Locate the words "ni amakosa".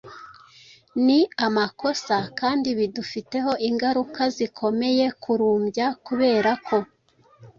1.05-2.17